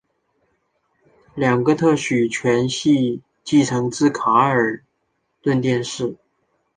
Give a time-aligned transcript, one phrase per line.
[1.35, 4.83] 两个特许权系继承自卡尔
[5.43, 6.15] 顿电视。